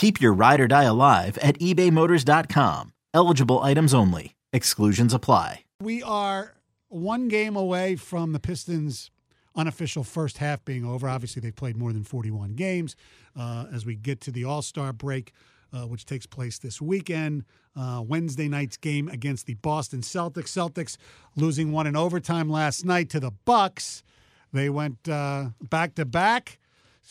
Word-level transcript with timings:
Keep 0.00 0.18
your 0.18 0.32
ride 0.32 0.62
or 0.62 0.66
die 0.66 0.84
alive 0.84 1.36
at 1.42 1.58
ebaymotors.com. 1.58 2.94
Eligible 3.12 3.58
items 3.58 3.92
only. 3.92 4.34
Exclusions 4.50 5.12
apply. 5.12 5.64
We 5.82 6.02
are 6.02 6.54
one 6.88 7.28
game 7.28 7.54
away 7.54 7.96
from 7.96 8.32
the 8.32 8.40
Pistons' 8.40 9.10
unofficial 9.54 10.02
first 10.02 10.38
half 10.38 10.64
being 10.64 10.86
over. 10.86 11.06
Obviously, 11.06 11.42
they've 11.42 11.54
played 11.54 11.76
more 11.76 11.92
than 11.92 12.02
41 12.02 12.54
games. 12.54 12.96
Uh, 13.38 13.66
as 13.70 13.84
we 13.84 13.94
get 13.94 14.22
to 14.22 14.30
the 14.30 14.42
All 14.42 14.62
Star 14.62 14.94
break, 14.94 15.34
uh, 15.70 15.82
which 15.82 16.06
takes 16.06 16.24
place 16.24 16.58
this 16.58 16.80
weekend, 16.80 17.44
uh, 17.76 18.02
Wednesday 18.02 18.48
night's 18.48 18.78
game 18.78 19.06
against 19.06 19.44
the 19.44 19.52
Boston 19.56 20.00
Celtics. 20.00 20.48
Celtics 20.48 20.96
losing 21.36 21.72
one 21.72 21.86
in 21.86 21.94
overtime 21.94 22.48
last 22.48 22.86
night 22.86 23.10
to 23.10 23.20
the 23.20 23.32
Bucks. 23.44 24.02
They 24.50 24.70
went 24.70 25.02
back 25.02 25.94
to 25.96 26.06
back. 26.06 26.58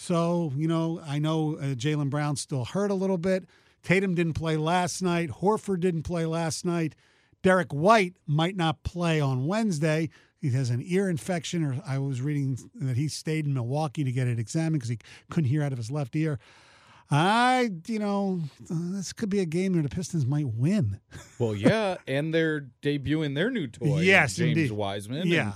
So, 0.01 0.53
you 0.55 0.69
know, 0.69 1.01
I 1.05 1.19
know 1.19 1.57
uh, 1.57 1.75
Jaylen 1.75 2.09
Brown's 2.09 2.39
still 2.39 2.63
hurt 2.63 2.89
a 2.89 2.93
little 2.93 3.17
bit. 3.17 3.43
Tatum 3.83 4.15
didn't 4.15 4.33
play 4.33 4.55
last 4.55 5.01
night. 5.01 5.29
Horford 5.29 5.81
didn't 5.81 6.03
play 6.03 6.25
last 6.25 6.63
night. 6.63 6.95
Derrick 7.43 7.73
White 7.73 8.15
might 8.25 8.55
not 8.55 8.81
play 8.83 9.19
on 9.19 9.45
Wednesday. 9.45 10.09
He 10.39 10.51
has 10.51 10.69
an 10.69 10.81
ear 10.85 11.09
infection, 11.09 11.65
or 11.65 11.81
I 11.85 11.97
was 11.97 12.21
reading 12.21 12.57
that 12.75 12.95
he 12.95 13.09
stayed 13.09 13.45
in 13.45 13.53
Milwaukee 13.53 14.05
to 14.05 14.11
get 14.11 14.29
it 14.29 14.39
examined 14.39 14.75
because 14.75 14.89
he 14.89 14.99
couldn't 15.29 15.49
hear 15.49 15.61
out 15.61 15.73
of 15.73 15.77
his 15.77 15.91
left 15.91 16.15
ear. 16.15 16.39
I, 17.11 17.69
you 17.87 17.99
know, 17.99 18.39
uh, 18.71 18.75
this 18.91 19.11
could 19.11 19.29
be 19.29 19.41
a 19.41 19.45
game 19.45 19.73
where 19.73 19.83
the 19.83 19.89
Pistons 19.89 20.25
might 20.25 20.47
win. 20.47 21.01
Well, 21.39 21.53
yeah, 21.53 21.97
and 22.07 22.33
they're 22.33 22.69
debuting 22.81 23.35
their 23.35 23.51
new 23.51 23.67
toy. 23.67 23.99
Yes, 23.99 24.37
James 24.37 24.57
indeed. 24.57 24.71
Wiseman. 24.71 25.27
Yeah. 25.27 25.53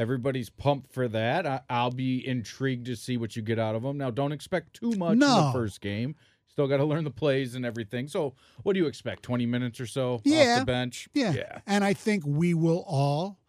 Everybody's 0.00 0.48
pumped 0.48 0.92
for 0.94 1.08
that. 1.08 1.46
I, 1.46 1.60
I'll 1.68 1.90
be 1.90 2.26
intrigued 2.26 2.86
to 2.86 2.96
see 2.96 3.18
what 3.18 3.36
you 3.36 3.42
get 3.42 3.58
out 3.58 3.74
of 3.74 3.82
them. 3.82 3.98
Now, 3.98 4.10
don't 4.10 4.32
expect 4.32 4.72
too 4.72 4.92
much 4.92 5.12
in 5.12 5.18
the 5.18 5.50
first 5.52 5.82
game. 5.82 6.16
Still 6.48 6.66
got 6.66 6.78
to 6.78 6.84
learn 6.84 7.04
the 7.04 7.10
plays 7.10 7.54
and 7.54 7.66
everything. 7.66 8.08
So, 8.08 8.34
what 8.62 8.72
do 8.72 8.78
you 8.80 8.86
expect? 8.86 9.22
Twenty 9.22 9.44
minutes 9.44 9.78
or 9.78 9.86
so 9.86 10.22
Yeah. 10.24 10.54
off 10.54 10.58
the 10.60 10.64
bench? 10.64 11.06
Yeah. 11.12 11.32
yeah. 11.34 11.58
And 11.66 11.84
I 11.84 11.92
think 11.92 12.24
we 12.26 12.54
will 12.54 12.82
all, 12.88 13.39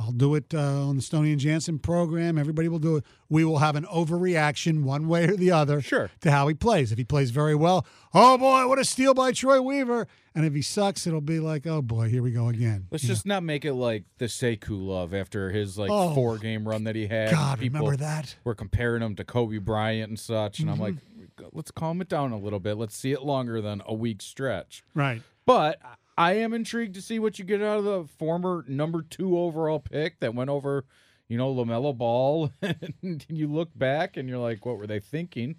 I'll 0.00 0.12
do 0.12 0.34
it 0.34 0.54
uh, 0.54 0.88
on 0.88 0.96
the 0.96 1.02
Stoney 1.02 1.30
and 1.32 1.40
Jansen 1.40 1.78
program. 1.78 2.38
Everybody 2.38 2.68
will 2.68 2.78
do 2.78 2.96
it. 2.96 3.04
We 3.28 3.44
will 3.44 3.58
have 3.58 3.76
an 3.76 3.84
overreaction 3.84 4.82
one 4.82 5.06
way 5.08 5.24
or 5.28 5.36
the 5.36 5.50
other 5.52 5.80
Sure. 5.80 6.10
to 6.22 6.30
how 6.30 6.48
he 6.48 6.54
plays. 6.54 6.90
If 6.92 6.98
he 6.98 7.04
plays 7.04 7.30
very 7.30 7.54
well, 7.54 7.86
oh 8.14 8.38
boy, 8.38 8.66
what 8.68 8.78
a 8.78 8.84
steal 8.84 9.14
by 9.14 9.32
Troy 9.32 9.60
Weaver. 9.60 10.06
And 10.34 10.44
if 10.46 10.54
he 10.54 10.62
sucks, 10.62 11.06
it'll 11.06 11.20
be 11.20 11.40
like, 11.40 11.66
oh 11.66 11.82
boy, 11.82 12.08
here 12.08 12.22
we 12.22 12.30
go 12.32 12.48
again. 12.48 12.86
Let's 12.90 13.04
You 13.04 13.08
know? 13.08 13.14
just 13.14 13.26
not 13.26 13.42
make 13.42 13.64
it 13.64 13.74
like 13.74 14.04
the 14.18 14.26
Sekou 14.26 14.86
love 14.86 15.12
after 15.12 15.50
his 15.50 15.76
like 15.78 15.90
Oh, 15.92 16.14
four 16.14 16.38
game 16.38 16.66
run 16.66 16.84
that 16.84 16.96
he 16.96 17.06
had. 17.06 17.30
God, 17.32 17.58
People 17.58 17.80
remember 17.80 17.96
that? 17.98 18.36
We're 18.44 18.54
comparing 18.54 19.02
him 19.02 19.16
to 19.16 19.24
Kobe 19.24 19.58
Bryant 19.58 20.08
and 20.08 20.18
such, 20.18 20.60
and 20.60 20.70
I'm 20.70 20.78
like, 20.78 20.94
Mm-hmm. 20.94 21.46
let's 21.52 21.70
calm 21.70 22.00
it 22.00 22.08
down 22.08 22.32
a 22.32 22.38
little 22.38 22.60
bit. 22.60 22.74
Let's 22.76 22.96
see 22.96 23.12
it 23.12 23.22
longer 23.22 23.60
than 23.60 23.82
a 23.86 23.94
week 23.94 24.22
stretch. 24.22 24.82
Right. 24.94 25.22
But 25.46 25.80
I 26.20 26.34
am 26.34 26.52
intrigued 26.52 26.94
to 26.96 27.00
see 27.02 27.18
what 27.18 27.38
you 27.38 27.46
get 27.46 27.62
out 27.62 27.78
of 27.78 27.84
the 27.84 28.04
former 28.18 28.62
number 28.68 29.00
two 29.00 29.38
overall 29.38 29.80
pick 29.80 30.20
that 30.20 30.34
went 30.34 30.50
over, 30.50 30.84
you 31.28 31.38
know, 31.38 31.54
LaMelo 31.54 31.96
Ball. 31.96 32.52
and 33.02 33.24
you 33.26 33.48
look 33.50 33.70
back 33.74 34.18
and 34.18 34.28
you're 34.28 34.36
like, 34.36 34.66
what 34.66 34.76
were 34.76 34.86
they 34.86 35.00
thinking? 35.00 35.56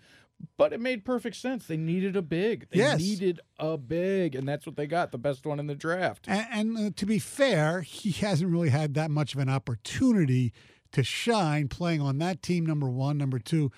But 0.57 0.71
it 0.71 0.79
made 0.79 1.03
perfect 1.03 1.37
sense. 1.37 1.65
They 1.65 1.77
needed 1.77 2.15
a 2.15 2.21
big. 2.21 2.67
They 2.69 2.77
Yes. 2.77 2.99
needed 2.99 3.39
a 3.57 3.75
big, 3.75 4.35
and 4.35 4.47
that's 4.47 4.67
what 4.67 4.75
they 4.75 4.85
got. 4.85 5.11
The 5.11 5.17
best 5.17 5.47
one 5.47 5.59
in 5.59 5.65
the 5.65 5.73
draft. 5.73 6.27
And, 6.27 6.45
and 6.51 6.77
uh, 6.77 6.91
to 6.95 7.05
be 7.07 7.17
fair, 7.17 7.81
he 7.81 8.11
hasn't 8.11 8.51
really 8.51 8.69
had 8.69 8.93
that 8.93 9.09
much 9.09 9.33
of 9.33 9.39
an 9.39 9.49
opportunity 9.49 10.53
to 10.91 11.03
shine 11.03 11.69
playing 11.69 12.01
on 12.01 12.19
that 12.19 12.43
team, 12.43 12.67
number 12.67 12.87
one. 12.87 13.17
Number 13.17 13.39
two, 13.39 13.71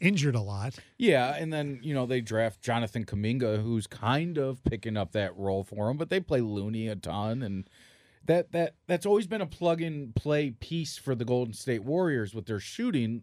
injured 0.00 0.34
a 0.34 0.40
lot. 0.40 0.78
Yeah, 0.98 1.34
and 1.34 1.52
then 1.52 1.80
you 1.82 1.94
know 1.94 2.06
they 2.06 2.20
draft 2.20 2.60
Jonathan 2.62 3.04
Kuminga, 3.04 3.62
who's 3.62 3.86
kind 3.86 4.38
of 4.38 4.62
picking 4.64 4.96
up 4.96 5.12
that 5.12 5.36
role 5.36 5.64
for 5.64 5.90
him, 5.90 5.96
but 5.96 6.10
they 6.10 6.20
play 6.20 6.40
Looney 6.40 6.88
a 6.88 6.96
ton, 6.96 7.42
and 7.42 7.68
that 8.24 8.52
that 8.52 8.74
that's 8.86 9.06
always 9.06 9.26
been 9.26 9.40
a 9.40 9.46
plug 9.46 9.80
and 9.80 10.14
play 10.14 10.50
piece 10.50 10.98
for 10.98 11.14
the 11.14 11.24
Golden 11.24 11.54
State 11.54 11.84
Warriors 11.84 12.34
with 12.34 12.46
their 12.46 12.60
shooting. 12.60 13.22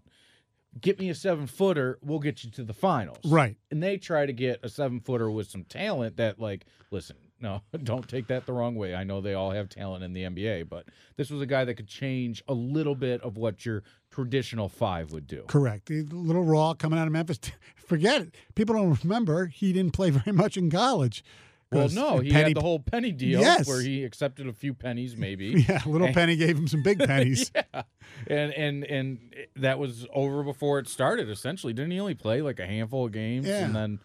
Get 0.81 0.99
me 0.99 1.09
a 1.09 1.15
seven 1.15 1.45
footer, 1.45 1.99
we'll 2.01 2.17
get 2.17 2.43
you 2.43 2.49
to 2.51 2.63
the 2.63 2.73
finals. 2.73 3.19
Right. 3.23 3.57
And 3.69 3.83
they 3.83 3.97
try 3.97 4.25
to 4.25 4.33
get 4.33 4.59
a 4.63 4.69
seven 4.69 5.01
footer 5.01 5.29
with 5.29 5.47
some 5.47 5.65
talent 5.65 6.17
that, 6.17 6.39
like, 6.39 6.65
listen, 6.89 7.15
no, 7.41 7.61
don't 7.83 8.07
take 8.07 8.27
that 8.27 8.45
the 8.45 8.53
wrong 8.53 8.75
way. 8.75 8.95
I 8.95 9.03
know 9.03 9.21
they 9.21 9.33
all 9.33 9.51
have 9.51 9.69
talent 9.69 10.03
in 10.03 10.13
the 10.13 10.23
NBA, 10.23 10.69
but 10.69 10.85
this 11.17 11.29
was 11.29 11.41
a 11.41 11.45
guy 11.45 11.65
that 11.65 11.75
could 11.75 11.87
change 11.87 12.43
a 12.47 12.53
little 12.53 12.95
bit 12.95 13.21
of 13.21 13.37
what 13.37 13.65
your 13.65 13.83
traditional 14.11 14.69
five 14.69 15.11
would 15.11 15.27
do. 15.27 15.43
Correct. 15.47 15.89
A 15.89 16.03
little 16.11 16.43
raw 16.43 16.73
coming 16.73 16.97
out 16.99 17.07
of 17.07 17.13
Memphis. 17.13 17.39
Forget 17.75 18.21
it. 18.21 18.35
People 18.55 18.75
don't 18.75 19.03
remember 19.03 19.47
he 19.47 19.73
didn't 19.73 19.93
play 19.93 20.09
very 20.11 20.35
much 20.35 20.55
in 20.57 20.69
college. 20.69 21.23
Well, 21.71 21.89
no, 21.89 22.19
he 22.19 22.29
Penny- 22.29 22.49
had 22.49 22.55
the 22.57 22.61
whole 22.61 22.77
penny 22.77 23.11
deal 23.11 23.41
Yes. 23.41 23.67
where 23.67 23.81
he 23.81 24.03
accepted 24.03 24.47
a 24.47 24.53
few 24.53 24.75
pennies, 24.75 25.17
maybe. 25.17 25.65
Yeah, 25.67 25.81
little 25.87 26.13
Penny 26.13 26.35
gave 26.35 26.55
him 26.55 26.67
some 26.67 26.83
big 26.83 26.99
pennies. 26.99 27.51
yeah, 27.55 27.81
and 28.27 28.53
and 28.53 28.83
and 28.83 29.17
that 29.55 29.79
was 29.79 30.05
over 30.13 30.43
before 30.43 30.77
it 30.77 30.87
started. 30.87 31.31
Essentially, 31.31 31.73
didn't 31.73 31.89
he 31.89 31.99
only 31.99 32.13
play 32.13 32.43
like 32.43 32.59
a 32.59 32.67
handful 32.67 33.07
of 33.07 33.11
games, 33.11 33.47
Yeah. 33.47 33.65
and 33.65 33.75
then 33.75 33.99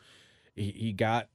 he, 0.57 0.71
he 0.71 0.93
got 0.95 1.29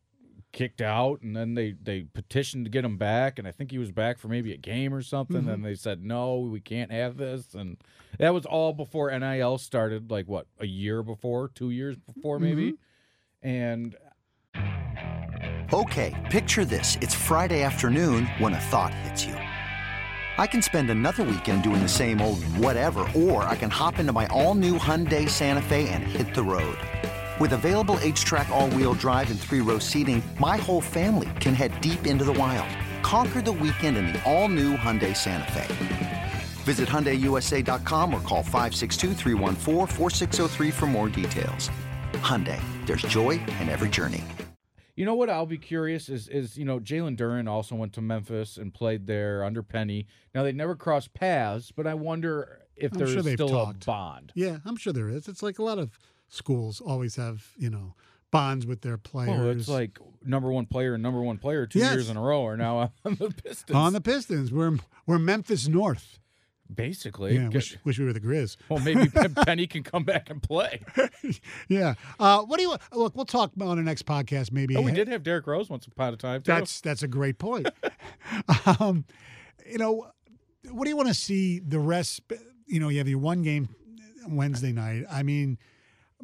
kicked 0.54 0.82
out, 0.82 1.22
and 1.22 1.36
then 1.36 1.56
they 1.56 1.74
they 1.74 2.04
petitioned 2.04 2.66
to 2.66 2.72
get 2.72 2.86
him 2.86 2.98
back, 2.98 3.38
and 3.38 3.48
I 3.48 3.52
think 3.52 3.72
he 3.72 3.78
was 3.78 3.92
back 3.92 4.18
for 4.18 4.30
maybe 4.30 4.54
a 4.54 4.58
game 4.58 4.94
or 4.94 5.02
something. 5.02 5.42
Mm-hmm. 5.42 5.50
And 5.50 5.66
they 5.66 5.76
said 5.76 6.02
no, 6.04 6.38
we 6.38 6.62
can't 6.62 6.92
have 6.92 7.18
this, 7.18 7.54
and 7.54 7.78
that 8.20 8.34
was 8.34 8.46
all 8.46 8.72
before 8.72 9.12
NIL 9.18 9.58
started. 9.58 10.10
Like 10.10 10.28
what, 10.28 10.48
a 10.60 10.66
year 10.66 11.04
before, 11.04 11.50
two 11.50 11.72
years 11.72 11.98
before, 11.98 12.40
maybe, 12.40 12.74
Mm-hmm. 13.44 13.48
and 13.50 13.96
Okay, 15.74 16.14
picture 16.30 16.66
this. 16.66 16.98
It's 17.02 17.16
Friday 17.16 17.64
afternoon 17.64 18.28
when 18.38 18.54
a 18.54 18.60
thought 18.60 18.94
hits 18.94 19.26
you. 19.26 19.34
I 20.38 20.46
can 20.46 20.62
spend 20.62 20.92
another 20.92 21.24
weekend 21.24 21.64
doing 21.64 21.82
the 21.82 21.90
same 21.90 22.22
old 22.22 22.44
whatever, 22.58 23.10
or 23.16 23.44
I 23.44 23.56
can 23.56 23.72
hop 23.72 23.98
into 23.98 24.14
my 24.14 24.28
all 24.28 24.54
new 24.54 24.78
Hyundai 24.78 25.28
Santa 25.28 25.64
Fe 25.64 25.90
and 25.90 26.04
hit 26.04 26.36
the 26.36 26.44
road. 26.44 26.78
With 27.40 27.54
available 27.54 27.96
HTRAC, 27.96 28.50
all 28.50 28.70
wheel 28.72 28.94
drive, 28.94 29.32
and 29.32 29.40
three 29.40 29.62
row 29.62 29.80
seating, 29.80 30.22
my 30.40 30.58
whole 30.58 30.82
family 30.82 31.30
can 31.40 31.56
head 31.56 31.72
deep 31.82 32.06
into 32.06 32.24
the 32.24 32.34
wild. 32.34 32.70
Conquer 33.02 33.42
the 33.42 33.52
weekend 33.52 33.98
in 33.98 34.06
the 34.08 34.22
all 34.32 34.48
new 34.48 34.78
Hyundai 34.78 35.18
Santa 35.18 35.52
Fe. 35.52 35.66
Visit 36.64 36.88
HyundaiUSA.com 36.88 38.14
or 38.14 38.22
call 38.22 38.44
562-314-4603 38.44 40.72
for 40.72 40.86
more 40.86 41.10
details. 41.10 41.70
Hyundai, 42.14 42.62
there's 42.86 43.02
joy 43.02 43.32
in 43.32 43.68
every 43.68 43.90
journey. 43.90 44.24
You 44.96 45.06
know 45.06 45.16
what? 45.16 45.30
I'll 45.32 45.48
be 45.48 45.58
curious 45.58 46.10
is 46.10 46.28
is 46.28 46.56
you 46.56 46.66
know 46.66 46.80
Jalen 46.80 47.18
Duren 47.18 47.50
also 47.50 47.74
went 47.74 47.94
to 47.94 48.02
Memphis 48.02 48.58
and 48.58 48.72
played 48.72 49.08
there 49.08 49.44
under 49.44 49.64
Penny. 49.64 50.06
Now 50.36 50.44
they 50.44 50.52
never 50.52 50.76
crossed 50.76 51.16
paths, 51.16 51.72
but 51.72 51.88
I 51.88 51.96
wonder 51.96 52.60
if 52.76 52.92
I'm 52.92 53.00
there's 53.00 53.12
sure 53.12 53.24
they've 53.24 53.34
still 53.34 53.50
talked. 53.50 53.82
a 53.84 53.88
bond. 53.88 54.32
Yeah, 54.36 54.58
I'm 54.66 54.76
sure 54.78 54.94
there 54.94 55.10
is. 55.10 55.28
It's 55.28 55.42
like 55.42 55.58
a 55.58 55.64
lot 55.64 55.80
of 55.80 55.98
schools 56.34 56.82
always 56.82 57.16
have, 57.16 57.46
you 57.58 57.70
know, 57.70 57.94
bonds 58.32 58.66
with 58.66 58.82
their 58.82 58.98
players. 58.98 59.40
Oh, 59.40 59.50
it's 59.52 59.70
like 59.70 60.00
number 60.26 60.52
one 60.52 60.66
player 60.66 60.96
and 60.96 61.04
number 61.04 61.22
one 61.22 61.38
player 61.38 61.68
two 61.68 61.80
Yes. 61.80 61.94
years 61.94 62.10
in 62.10 62.18
a 62.18 62.22
row 62.22 62.46
are 62.46 62.58
now 62.58 62.92
on 63.06 63.16
the 63.16 63.30
Pistons. 63.30 63.76
on 63.76 63.94
the 63.94 64.02
Pistons. 64.02 64.52
We're 64.52 64.78
we're 65.06 65.20
Memphis 65.20 65.68
North. 65.68 66.20
Basically, 66.74 67.36
Yeah, 67.36 67.50
wish, 67.50 67.78
wish 67.84 68.00
we 68.00 68.06
were 68.06 68.14
the 68.14 68.22
Grizz. 68.22 68.56
well, 68.70 68.80
maybe 68.80 69.08
Penny 69.46 69.68
can 69.68 69.84
come 69.84 70.04
back 70.04 70.32
and 70.32 70.42
play. 70.42 70.82
yeah. 71.68 71.94
Uh, 72.20 72.42
what 72.42 72.58
do 72.58 72.64
you 72.64 72.76
look? 72.94 73.16
We'll 73.16 73.26
talk 73.26 73.52
on 73.62 73.78
the 73.78 73.84
next 73.84 74.08
podcast. 74.08 74.52
Maybe. 74.52 74.76
Oh, 74.76 74.82
we 74.82 74.92
did 74.92 75.08
have 75.10 75.22
Derrick 75.22 75.46
Rose 75.46 75.70
once 75.70 75.86
upon 75.86 76.14
a 76.14 76.18
time. 76.18 76.42
Too. 76.42 76.52
That's 76.52 76.82
that's 76.82 77.04
a 77.04 77.08
great 77.08 77.38
point. 77.38 77.68
um, 78.80 79.06
you 79.70 79.78
know, 79.78 80.08
what 80.72 80.86
do 80.86 80.90
you 80.90 80.98
want 80.98 81.10
to 81.10 81.14
see 81.14 81.60
the 81.60 81.80
rest? 81.80 82.22
You 82.66 82.80
know, 82.80 82.90
you 82.90 82.98
have 82.98 83.10
your 83.10 83.20
one 83.20 83.44
game 83.44 83.70
Wednesday 84.28 84.72
night. 84.72 85.04
I 85.12 85.22
mean, 85.22 85.60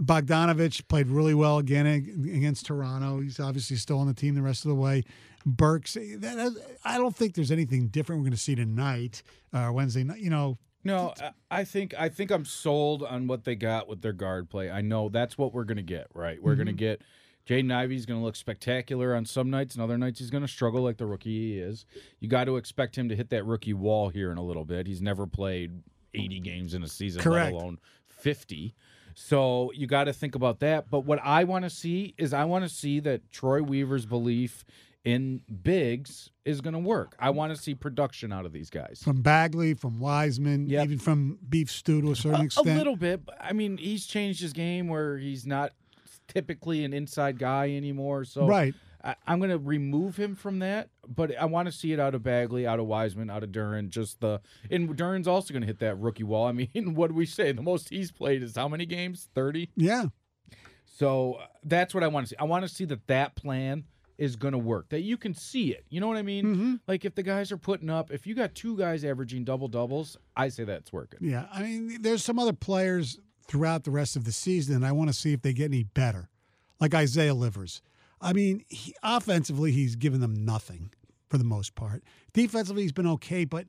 Bogdanovich 0.02 0.88
played 0.88 1.08
really 1.08 1.34
well 1.34 1.58
again 1.58 1.86
against 1.86 2.66
Toronto. 2.66 3.20
He's 3.20 3.40
obviously 3.40 3.76
still 3.76 4.00
on 4.00 4.08
the 4.08 4.14
team 4.14 4.36
the 4.36 4.42
rest 4.42 4.66
of 4.66 4.70
the 4.70 4.76
way. 4.76 5.04
Burks, 5.46 5.94
that, 5.94 6.56
I 6.86 6.98
don't 6.98 7.16
think 7.16 7.36
there's 7.36 7.52
anything 7.52 7.88
different 7.88 8.20
we're 8.20 8.26
going 8.26 8.36
to 8.36 8.42
see 8.42 8.56
tonight, 8.56 9.24
uh, 9.54 9.72
Wednesday 9.74 10.04
night. 10.04 10.20
You 10.20 10.30
know, 10.30 10.58
no, 10.84 11.14
I 11.52 11.64
think 11.64 11.94
I 11.98 12.10
think 12.10 12.32
I'm 12.32 12.46
sold 12.46 13.04
on 13.04 13.28
what 13.28 13.44
they 13.44 13.56
got 13.56 13.88
with 13.88 14.02
their 14.02 14.14
guard 14.14 14.50
play. 14.50 14.70
I 14.70 14.82
know 14.82 15.10
that's 15.10 15.38
what 15.38 15.54
we're 15.54 15.66
going 15.66 15.78
to 15.78 15.84
get. 15.84 16.08
Right, 16.14 16.42
we're 16.42 16.52
mm-hmm. 16.52 16.64
going 16.64 16.68
to 16.68 16.74
get 16.74 17.02
Jaden 17.48 17.74
Ivey's 17.74 18.06
going 18.06 18.20
to 18.20 18.24
look 18.24 18.36
spectacular 18.36 19.16
on 19.16 19.26
some 19.26 19.50
nights, 19.50 19.76
and 19.76 19.84
other 19.84 19.98
nights 19.98 20.20
he's 20.20 20.30
going 20.30 20.44
to 20.44 20.48
struggle 20.48 20.84
like 20.84 20.98
the 20.98 21.06
rookie 21.06 21.54
he 21.54 21.60
is. 21.60 21.86
You 22.20 22.30
got 22.30 22.46
to 22.46 22.58
expect 22.58 22.98
him 22.98 23.10
to 23.10 23.16
hit 23.16 23.30
that 23.32 23.46
rookie 23.46 23.74
wall 23.74 24.10
here 24.10 24.32
in 24.32 24.38
a 24.38 24.44
little 24.44 24.66
bit. 24.66 24.88
He's 24.88 25.02
never 25.02 25.26
played 25.26 25.82
80 26.14 26.40
games 26.42 26.74
in 26.74 26.84
a 26.84 26.88
season, 26.88 27.22
Correct. 27.22 27.54
let 27.54 27.62
alone 27.62 27.80
50. 28.08 28.76
So 29.16 29.72
you 29.74 29.88
got 29.88 30.06
to 30.06 30.14
think 30.14 30.36
about 30.36 30.60
that. 30.60 30.90
But 30.90 31.02
what 31.02 31.20
I 31.24 31.44
want 31.44 31.64
to 31.64 31.70
see 31.70 32.14
is 32.18 32.34
I 32.34 32.46
want 32.46 32.64
to 32.64 32.70
see 32.70 33.00
that 33.02 33.32
Troy 33.32 33.62
Weaver's 33.62 34.06
belief 34.06 34.66
in 35.06 35.42
bigs 35.64 36.30
is 36.46 36.62
going 36.62 36.74
to 36.74 36.80
work. 36.80 37.16
I 37.20 37.30
want 37.30 37.56
to 37.56 37.62
see 37.62 37.74
production 37.74 38.34
out 38.34 38.46
of 38.46 38.52
these 38.52 38.70
guys. 38.70 39.02
From 39.04 39.22
Bagley, 39.22 39.74
from 39.74 40.00
Wiseman, 40.00 40.68
yep. 40.68 40.86
even 40.86 41.00
from 41.00 41.40
Beef 41.48 41.72
Stew 41.72 42.02
to 42.02 42.12
a 42.12 42.16
certain 42.16 42.42
a, 42.42 42.44
extent. 42.46 42.70
A 42.70 42.76
little 42.76 42.96
bit. 42.96 43.22
I 43.40 43.54
mean, 43.54 43.78
he's 43.78 44.06
changed 44.06 44.42
his 44.42 44.54
game 44.54 44.88
where 44.88 45.18
he's 45.18 45.46
not 45.46 45.72
typically 46.28 46.84
an 46.84 46.94
inside 46.94 47.40
guy 47.40 47.72
anymore. 47.72 48.24
So 48.26 48.46
right. 48.46 48.74
I, 49.04 49.16
am 49.28 49.40
going 49.40 49.52
to 49.52 49.58
remove 49.58 50.18
him 50.18 50.36
from 50.36 50.60
that, 50.60 50.90
but 51.08 51.38
I 51.38 51.46
want 51.46 51.68
to 51.68 51.72
see 51.72 51.94
it 51.94 52.00
out 52.00 52.16
of 52.16 52.24
Bagley, 52.24 52.68
out 52.68 52.80
of 52.80 52.86
Wiseman, 52.86 53.30
out 53.30 53.44
of 53.44 53.52
Duren. 53.52 53.90
Just 53.90 54.20
the 54.20 54.42
and 54.70 54.90
Duren's 54.96 55.28
also 55.28 55.54
going 55.54 55.62
to 55.62 55.68
hit 55.68 55.80
that 55.80 55.98
rookie 56.00 56.24
wall. 56.24 56.48
I 56.48 56.52
mean, 56.74 56.96
what 56.96 57.10
do 57.10 57.14
we 57.14 57.26
say? 57.26 57.52
The 57.52 57.62
most 57.62 57.90
he's 57.90 58.12
played 58.12 58.44
is 58.44 58.56
how 58.56 58.68
many 58.68 58.86
games? 58.86 59.30
Thirty. 59.34 59.70
Yeah. 59.76 60.06
So 60.86 61.36
uh, 61.36 61.46
that's 61.64 61.94
what 61.94 62.04
I 62.04 62.08
want 62.08 62.28
to 62.28 62.30
see. 62.32 62.36
I 62.38 62.44
want 62.44 62.68
to 62.68 62.70
see 62.74 62.86
that 62.86 63.08
that 63.08 63.36
plan 63.36 63.86
is 64.18 64.36
going 64.36 64.52
to 64.52 64.58
work. 64.58 64.90
That 64.90 65.02
you 65.02 65.16
can 65.16 65.34
see 65.34 65.72
it. 65.72 65.86
You 65.90 66.02
know 66.02 66.08
what 66.08 66.18
I 66.18 66.24
mean? 66.24 66.46
Mm-hmm. 66.46 66.76
Like 66.88 67.06
if 67.06 67.16
the 67.16 67.24
guys 67.24 67.54
are 67.54 67.58
putting 67.58 67.90
up, 67.90 68.12
if 68.12 68.28
you 68.28 68.36
got 68.36 68.54
two 68.54 68.78
guys 68.78 69.06
averaging 69.06 69.46
double 69.46 69.70
doubles, 69.70 70.18
I 70.36 70.50
say 70.50 70.66
that's 70.66 70.92
working. 70.92 71.20
Yeah, 71.22 71.46
I 71.54 71.64
mean, 71.64 72.02
there's 72.02 72.24
some 72.24 72.38
other 72.38 72.54
players 72.54 73.18
throughout 73.48 73.86
the 73.86 73.92
rest 73.92 74.18
of 74.18 74.26
the 74.26 74.34
season, 74.34 74.76
and 74.76 74.86
I 74.86 74.92
want 74.92 75.10
to 75.10 75.14
see 75.14 75.32
if 75.32 75.42
they 75.42 75.54
get 75.54 75.66
any 75.66 75.84
better 75.84 76.30
like 76.80 76.94
Isaiah 76.94 77.34
Livers. 77.34 77.82
I 78.22 78.34
mean, 78.34 78.64
he, 78.68 78.94
offensively, 79.04 79.72
he's 79.72 79.96
given 79.96 80.20
them 80.22 80.46
nothing 80.46 80.92
for 81.30 81.38
the 81.38 81.44
most 81.44 81.76
part. 81.76 82.04
Defensively, 82.34 82.84
he's 82.84 82.92
been 82.92 83.08
okay, 83.08 83.46
but 83.46 83.68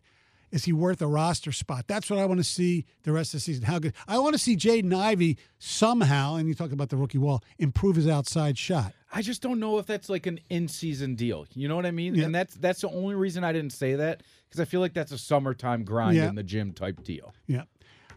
is 0.50 0.64
he 0.64 0.72
worth 0.72 1.00
a 1.00 1.06
roster 1.06 1.52
spot? 1.52 1.84
That's 1.86 2.10
what 2.10 2.18
I 2.18 2.24
want 2.24 2.38
to 2.38 2.44
see 2.44 2.84
the 3.04 3.12
rest 3.12 3.34
of 3.34 3.38
the 3.38 3.42
season. 3.42 3.64
How 3.64 3.78
good? 3.78 3.94
I 4.08 4.18
want 4.18 4.34
to 4.34 4.38
see 4.38 4.56
Jaden 4.56 4.94
Ivey 4.94 5.38
somehow, 5.58 6.34
and 6.34 6.48
you 6.48 6.54
talked 6.54 6.72
about 6.72 6.88
the 6.88 6.96
rookie 6.96 7.18
wall, 7.18 7.42
improve 7.58 7.96
his 7.96 8.08
outside 8.08 8.58
shot. 8.58 8.92
I 9.12 9.22
just 9.22 9.42
don't 9.42 9.60
know 9.60 9.78
if 9.78 9.86
that's 9.86 10.08
like 10.08 10.26
an 10.26 10.40
in-season 10.50 11.14
deal. 11.14 11.46
You 11.54 11.68
know 11.68 11.76
what 11.76 11.86
I 11.86 11.90
mean? 11.90 12.14
Yeah. 12.14 12.26
And 12.26 12.34
that's 12.34 12.54
that's 12.54 12.80
the 12.80 12.90
only 12.90 13.14
reason 13.14 13.44
I 13.44 13.52
didn't 13.52 13.72
say 13.72 13.94
that 13.96 14.22
because 14.48 14.60
I 14.60 14.64
feel 14.64 14.80
like 14.80 14.94
that's 14.94 15.12
a 15.12 15.18
summertime 15.18 15.84
grind 15.84 16.16
yeah. 16.16 16.28
in 16.28 16.34
the 16.34 16.42
gym 16.42 16.72
type 16.72 17.02
deal. 17.02 17.32
Yeah. 17.46 17.64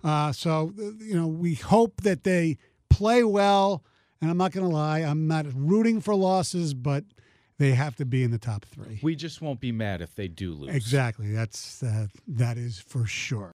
Uh, 0.04 0.32
so 0.32 0.74
uh, 0.78 0.92
you 1.00 1.16
know, 1.16 1.28
we 1.28 1.56
hope 1.56 2.02
that 2.02 2.24
they 2.24 2.58
play 2.90 3.24
well 3.24 3.84
and 4.24 4.32
I'm 4.32 4.38
not 4.38 4.54
going 4.54 4.66
to 4.66 4.74
lie, 4.74 5.00
I'm 5.00 5.28
not 5.28 5.46
rooting 5.54 6.00
for 6.00 6.16
losses, 6.16 6.74
but 6.74 7.04
they 7.58 7.72
have 7.72 7.98
to 7.98 8.06
be 8.06 8.24
in 8.24 8.32
the 8.32 8.38
top 8.38 8.64
three. 8.64 9.00
We 9.04 9.16
just 9.18 9.42
won't 9.42 9.60
be 9.60 9.74
mad 9.74 10.02
if 10.02 10.16
they 10.16 10.30
do 10.30 10.54
lose. 10.54 10.74
Exactly. 10.74 11.34
That's 11.34 11.84
uh, 11.84 12.08
that 12.30 12.58
is 12.58 12.80
for 12.80 13.06
sure. 13.06 13.52